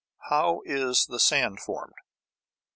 How 0.31 0.63
is 0.65 1.05
the 1.05 1.19
sand 1.19 1.59
formed? 1.59 1.93